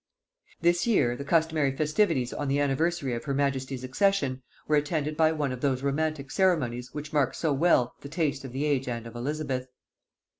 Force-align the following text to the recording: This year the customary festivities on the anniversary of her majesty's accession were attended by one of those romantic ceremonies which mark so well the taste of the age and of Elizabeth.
This 0.61 0.87
year 0.87 1.15
the 1.15 1.23
customary 1.23 1.75
festivities 1.75 2.33
on 2.33 2.47
the 2.47 2.59
anniversary 2.59 3.13
of 3.13 3.25
her 3.25 3.35
majesty's 3.35 3.83
accession 3.83 4.41
were 4.67 4.75
attended 4.75 5.15
by 5.15 5.31
one 5.31 5.51
of 5.51 5.61
those 5.61 5.83
romantic 5.83 6.31
ceremonies 6.31 6.91
which 6.91 7.13
mark 7.13 7.35
so 7.35 7.53
well 7.53 7.93
the 8.01 8.09
taste 8.09 8.43
of 8.43 8.51
the 8.51 8.65
age 8.65 8.87
and 8.87 9.05
of 9.05 9.13
Elizabeth. 9.15 9.67